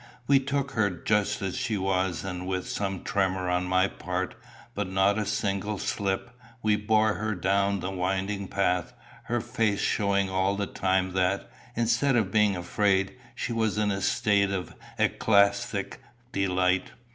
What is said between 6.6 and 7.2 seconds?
we bore